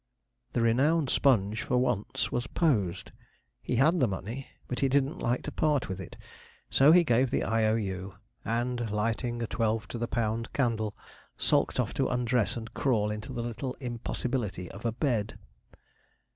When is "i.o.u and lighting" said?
7.43-9.43